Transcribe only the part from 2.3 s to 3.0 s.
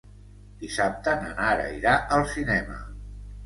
cinema.